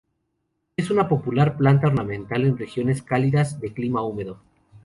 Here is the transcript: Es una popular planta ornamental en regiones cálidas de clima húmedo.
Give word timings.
Es 0.77 0.89
una 0.89 1.07
popular 1.07 1.55
planta 1.57 1.85
ornamental 1.85 2.43
en 2.45 2.57
regiones 2.57 3.03
cálidas 3.03 3.59
de 3.61 3.71
clima 3.71 4.01
húmedo. 4.01 4.39